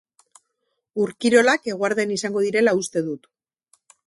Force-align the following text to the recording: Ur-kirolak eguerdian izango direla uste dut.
Ur-kirolak 1.03 1.69
eguerdian 1.73 2.15
izango 2.17 2.43
direla 2.47 2.75
uste 2.81 3.05
dut. 3.13 3.31